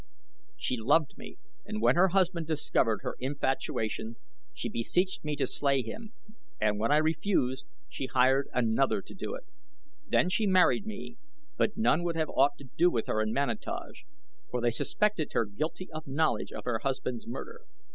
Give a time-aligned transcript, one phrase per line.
[0.57, 4.15] She loved me and when her husband discovered her infatuation
[4.51, 6.11] she beseeched me to slay him,
[6.59, 9.43] and when I refused she hired another to do it.
[10.07, 11.17] Then she married me;
[11.55, 14.01] but none would have aught to do with her in Manataj,
[14.49, 17.61] for they suspected her guilty knowledge of her husband's murder.